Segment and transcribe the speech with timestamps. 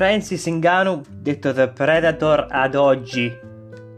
[0.00, 3.30] Francis Ngannou, detto The Predator ad oggi,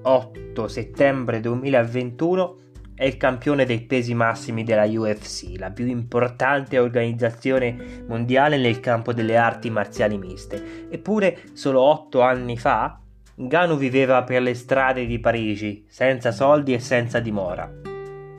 [0.03, 2.57] 8 settembre 2021,
[2.97, 9.13] è il campione dei pesi massimi della UFC, la più importante organizzazione mondiale nel campo
[9.13, 10.89] delle arti marziali miste.
[10.91, 12.99] Eppure, solo 8 anni fa,
[13.41, 17.73] Ngannou viveva per le strade di Parigi, senza soldi e senza dimora,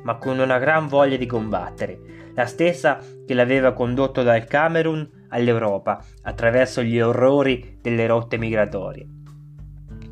[0.04, 1.98] ma con una gran voglia di combattere,
[2.36, 9.08] la stessa che l'aveva condotto dal Camerun all'Europa attraverso gli orrori delle rotte migratorie.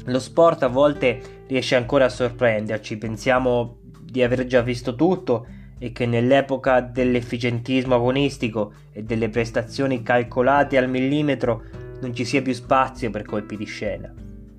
[0.05, 5.45] Lo sport a volte riesce ancora a sorprenderci, pensiamo di aver già visto tutto
[5.77, 11.63] e che nell'epoca dell'efficientismo agonistico e delle prestazioni calcolate al millimetro
[12.01, 14.11] non ci sia più spazio per colpi di scena.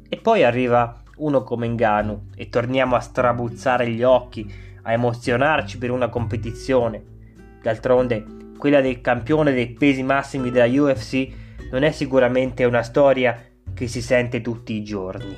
[0.09, 4.51] E poi arriva uno come Nganu e torniamo a strabuzzare gli occhi,
[4.83, 7.03] a emozionarci per una competizione.
[7.63, 8.25] D'altronde,
[8.63, 11.27] quella del campione dei pesi massimi della UFC
[11.73, 15.37] non è sicuramente una storia che si sente tutti i giorni.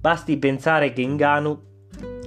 [0.00, 1.62] Basti pensare che Ngannou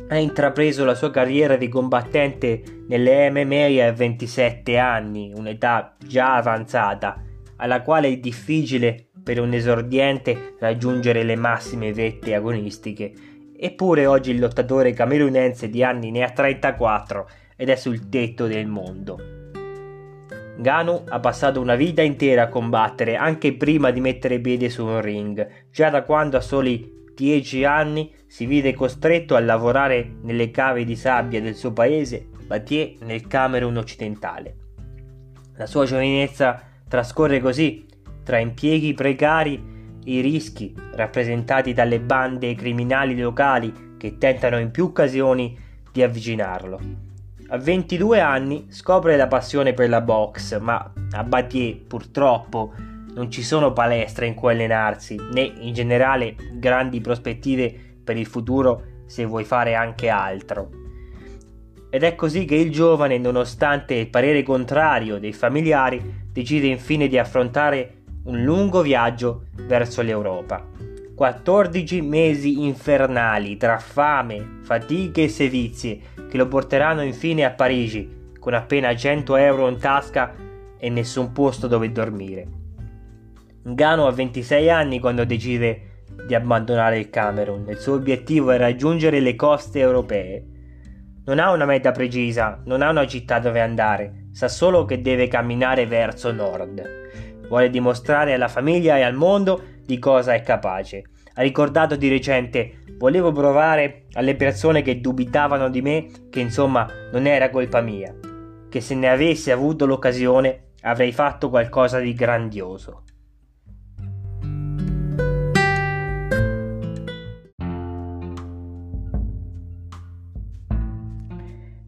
[0.10, 7.26] ha intrapreso la sua carriera di combattente nelle MMA a 27 anni, un'età già avanzata,
[7.58, 13.12] alla quale è difficile per un esordiente raggiungere le massime vette agonistiche.
[13.58, 18.68] Eppure oggi il lottatore camerunense di anni ne ha 34 ed è sul tetto del
[18.68, 19.18] mondo.
[20.58, 25.02] Ganu ha passato una vita intera a combattere anche prima di mettere piede su un
[25.02, 30.86] ring, già da quando a soli dieci anni si vide costretto a lavorare nelle cave
[30.86, 34.56] di sabbia del suo paese, Batier, nel Camerun occidentale.
[35.58, 36.62] La sua giovinezza
[36.96, 37.86] trascorre così,
[38.24, 39.74] tra impieghi precari
[40.06, 45.58] i rischi rappresentati dalle bande criminali locali che tentano in più occasioni
[45.92, 46.80] di avvicinarlo.
[47.50, 52.74] A 22 anni scopre la passione per la box, ma a Batier purtroppo
[53.14, 57.74] non ci sono palestre in cui allenarsi, né in generale grandi prospettive
[58.04, 60.85] per il futuro se vuoi fare anche altro.
[61.90, 67.18] Ed è così che il giovane, nonostante il parere contrario dei familiari, decide infine di
[67.18, 70.66] affrontare un lungo viaggio verso l'Europa.
[71.16, 78.54] 14 mesi infernali tra fame, fatiche e sevizie che lo porteranno infine a Parigi con
[78.54, 80.36] appena 100 euro in tasca
[80.78, 82.46] e nessun posto dove dormire.
[83.64, 87.66] Gano ha 26 anni quando decide di abbandonare il Camerun.
[87.70, 90.46] Il suo obiettivo è raggiungere le coste europee.
[91.26, 95.28] Non ha una meta precisa, non ha una città dove andare, sa solo che deve
[95.28, 96.84] camminare verso nord.
[97.48, 101.04] Vuole dimostrare alla famiglia e al mondo di cosa è capace.
[101.34, 107.26] Ha ricordato di recente: Volevo provare alle persone che dubitavano di me che insomma non
[107.26, 108.14] era colpa mia,
[108.70, 113.05] che se ne avessi avuto l'occasione avrei fatto qualcosa di grandioso.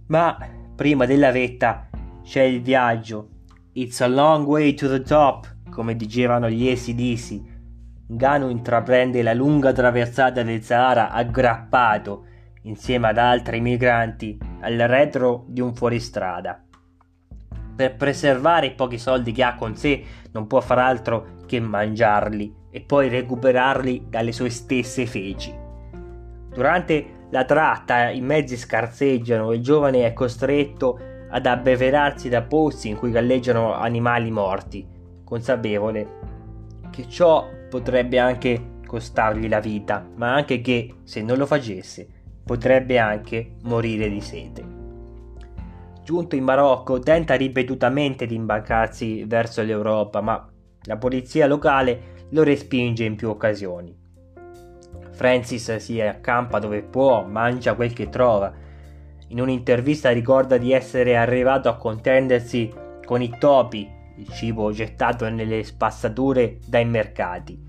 [0.08, 0.38] Ma
[0.76, 1.90] prima della vetta
[2.24, 3.30] c'è il viaggio.
[3.74, 7.56] It's a long way to the top, come dicevano gli ACDC.
[8.08, 12.26] Gano intraprende la lunga traversata del Sahara aggrappato,
[12.64, 16.64] insieme ad altri migranti, al retro di un fuoristrada.
[17.76, 22.56] Per preservare i pochi soldi che ha con sé, non può far altro che mangiarli
[22.72, 25.54] e poi recuperarli dalle sue stesse feci.
[26.50, 31.00] Durante la tratta, i mezzi scarseggiano il giovane è costretto
[31.30, 34.88] ad abbeverarsi da pozzi in cui galleggiano animali morti,
[35.24, 36.16] consapevole
[36.90, 42.08] che ciò potrebbe anche costargli la vita, ma anche che, se non lo facesse,
[42.44, 44.76] potrebbe anche morire di sete.
[46.04, 50.50] Giunto in Marocco, tenta ripetutamente di imbarcarsi verso l'Europa, ma
[50.84, 54.07] la polizia locale lo respinge in più occasioni.
[55.18, 58.54] Francis si accampa dove può, mangia quel che trova.
[59.30, 62.72] In un'intervista ricorda di essere arrivato a contendersi
[63.04, 67.60] con i topi, il cibo gettato nelle spazzature dai mercati.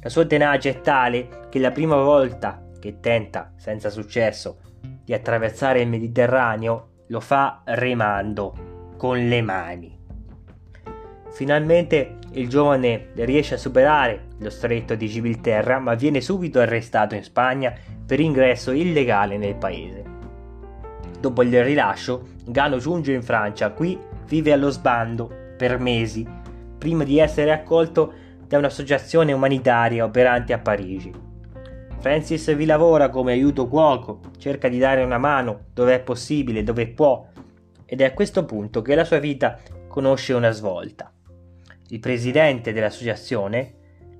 [0.00, 4.60] La sua tenacia è tale che la prima volta che tenta, senza successo,
[5.04, 9.98] di attraversare il Mediterraneo, lo fa remando con le mani.
[11.28, 17.22] Finalmente il giovane riesce a superare lo stretto di Gibilterra, ma viene subito arrestato in
[17.22, 17.72] Spagna
[18.04, 20.04] per ingresso illegale nel paese.
[21.20, 23.98] Dopo il rilascio, Gano giunge in Francia, qui
[24.28, 26.26] vive allo sbando per mesi,
[26.78, 28.12] prima di essere accolto
[28.46, 31.12] da un'associazione umanitaria operante a Parigi.
[31.98, 36.86] Francis vi lavora come aiuto cuoco, cerca di dare una mano dove è possibile, dove
[36.88, 37.26] può,
[37.84, 41.10] ed è a questo punto che la sua vita conosce una svolta.
[41.88, 43.75] Il presidente dell'associazione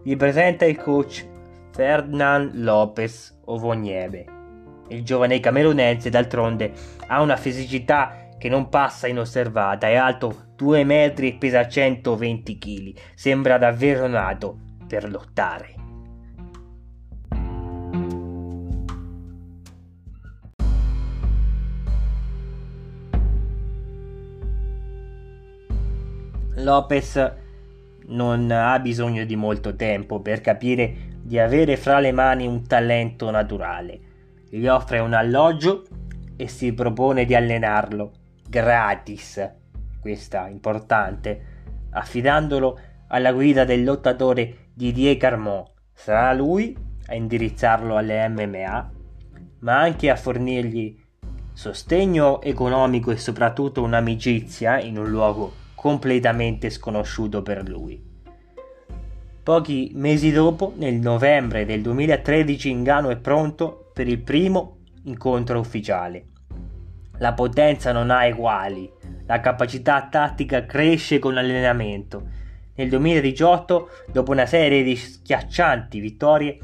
[0.07, 1.27] gli presenta il coach
[1.73, 4.25] Ferdinand Lopez Ovoniebe.
[4.91, 6.73] Il giovane camerunense d'altronde
[7.09, 12.95] ha una fisicità che non passa inosservata, è alto 2 metri e pesa 120 kg,
[13.17, 14.57] sembra davvero nato
[14.87, 15.75] per lottare.
[26.59, 27.45] Lopez
[28.09, 33.31] non ha bisogno di molto tempo per capire di avere fra le mani un talento
[33.31, 34.01] naturale.
[34.49, 35.85] Gli offre un alloggio
[36.37, 38.13] e si propone di allenarlo
[38.49, 39.51] gratis,
[40.01, 41.55] questa importante,
[41.91, 45.71] affidandolo alla guida del lottatore Didier Carmont.
[45.93, 46.77] Sarà lui
[47.07, 48.91] a indirizzarlo alle MMA,
[49.61, 50.97] ma anche a fornirgli
[51.53, 58.03] sostegno economico e soprattutto un'amicizia in un luogo completamente sconosciuto per lui.
[59.43, 66.25] Pochi mesi dopo, nel novembre del 2013, Ingano è pronto per il primo incontro ufficiale.
[67.19, 68.91] La potenza non ha eguali,
[69.27, 72.27] la capacità tattica cresce con l'allenamento.
[72.75, 76.59] Nel 2018, dopo una serie di schiaccianti vittorie,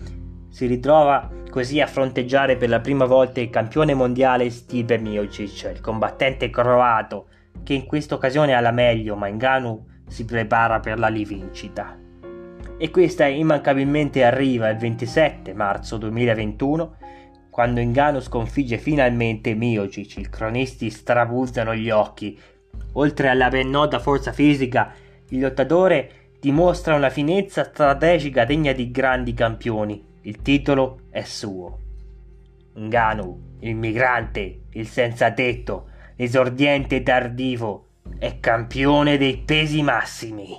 [0.49, 5.81] si ritrova così a fronteggiare per la prima volta il campione mondiale Stipe Miocic, il
[5.81, 7.29] combattente croato
[7.63, 11.99] che in questa occasione ha la meglio, ma Ngannou si prepara per la rivincita.
[12.77, 16.97] E questa immancabilmente arriva il 27 marzo 2021,
[17.51, 22.39] quando Ngannou sconfigge finalmente Miocic, i cronisti strabuzzano gli occhi.
[22.95, 24.93] Oltre alla ben nota forza fisica,
[25.29, 26.11] il lottatore
[26.41, 30.05] dimostra una finezza strategica degna di grandi campioni.
[30.23, 31.79] Il titolo è suo.
[32.75, 35.91] Ngannou, il migrante, il senza tetto,
[36.23, 37.87] esordiente tardivo
[38.21, 40.57] e campione dei pesi massimi.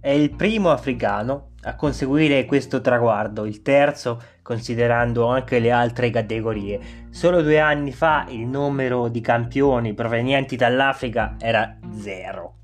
[0.00, 7.08] È il primo africano a conseguire questo traguardo, il terzo considerando anche le altre categorie.
[7.10, 12.57] Solo due anni fa il numero di campioni provenienti dall'Africa era zero.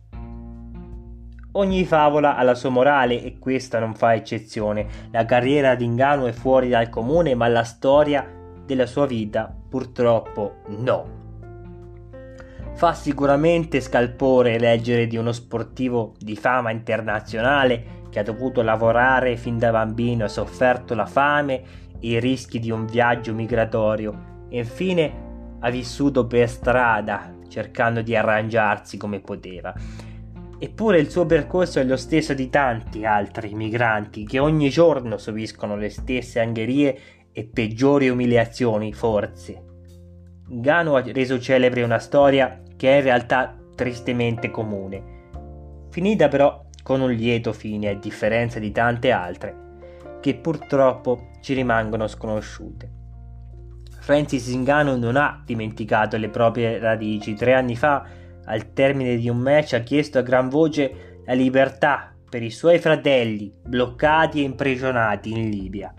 [1.57, 4.87] Ogni favola ha la sua morale e questa non fa eccezione.
[5.13, 8.27] La carriera di Ingano è fuori dal comune, ma la storia
[8.67, 11.23] della sua vita purtroppo no.
[12.75, 19.57] Fa sicuramente scalpore leggere di uno sportivo di fama internazionale che ha dovuto lavorare fin
[19.57, 21.63] da bambino, ha sofferto la fame
[22.01, 25.23] e i rischi di un viaggio migratorio e infine
[25.61, 29.73] ha vissuto per strada cercando di arrangiarsi come poteva.
[30.65, 35.77] Eppure il suo percorso è lo stesso di tanti altri migranti che ogni giorno subiscono
[35.77, 36.99] le stesse angherie
[37.33, 39.63] e peggiori umiliazioni, forse.
[40.49, 45.03] Gano ha reso celebre una storia che è in realtà tristemente comune,
[45.91, 49.55] finita però con un lieto fine a differenza di tante altre
[50.23, 52.91] che purtroppo ci rimangono sconosciute.
[54.01, 57.35] Francis Ngannou non ha dimenticato le proprie radici.
[57.35, 62.15] Tre anni fa al termine di un match ha chiesto a gran voce la libertà
[62.29, 65.95] per i suoi fratelli bloccati e imprigionati in Libia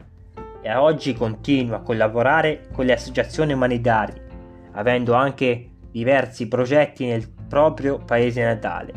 [0.66, 4.26] e oggi continua a collaborare con le associazioni umanitarie,
[4.72, 8.92] avendo anche diversi progetti nel proprio paese natale.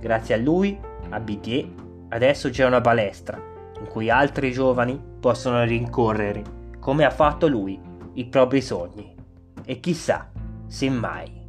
[0.00, 0.76] Grazie a lui,
[1.10, 1.68] a BTE,
[2.08, 3.40] adesso c'è una palestra
[3.78, 6.42] in cui altri giovani possono rincorrere,
[6.80, 7.80] come ha fatto lui,
[8.14, 9.14] i propri sogni.
[9.64, 10.32] E chissà,
[10.66, 11.43] se mai